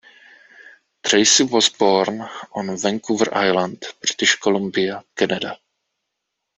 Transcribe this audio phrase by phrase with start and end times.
[1.05, 5.59] Tracey was born on Vancouver Island, British Columbia, Canada.